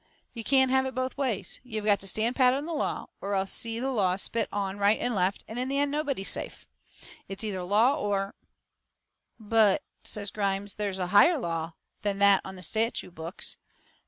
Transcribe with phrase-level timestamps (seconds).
[0.33, 3.35] You can't have it both ways you've got to stand pat on the law, or
[3.35, 6.65] else see the law spit on right and left, in the end, and NOBODY safe.
[7.27, 8.33] It's either law or"
[9.39, 13.57] "But," says Grimes, "there's a higher law than that on the statute books.